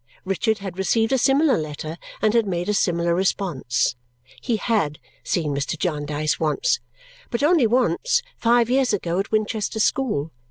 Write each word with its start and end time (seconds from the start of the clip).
Richard 0.25 0.57
had 0.57 0.79
received 0.79 1.11
a 1.11 1.17
similar 1.19 1.59
letter 1.59 1.97
and 2.23 2.33
had 2.33 2.47
made 2.47 2.67
a 2.67 2.73
similar 2.73 3.13
response. 3.13 3.95
He 4.41 4.55
HAD 4.55 4.97
seen 5.23 5.53
Mr. 5.53 5.77
Jarndyce 5.77 6.39
once, 6.39 6.79
but 7.29 7.43
only 7.43 7.67
once, 7.67 8.23
five 8.35 8.67
years 8.67 8.93
ago, 8.93 9.19
at 9.19 9.29
Winchester 9.31 9.79
school. 9.79 10.31